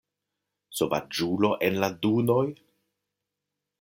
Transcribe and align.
Sovaĝulo 0.79 1.51
en 1.69 1.77
la 1.85 1.91
dunoj!? 2.07 2.43